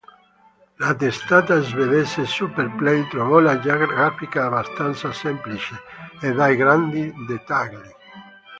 [0.77, 5.75] La testata svedese "Super Play" trovò la grafica abbastanza semplice
[6.19, 7.87] e dai grandi dettagli.